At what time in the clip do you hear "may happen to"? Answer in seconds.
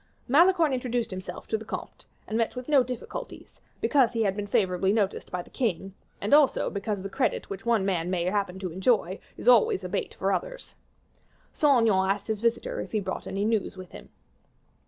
8.09-8.71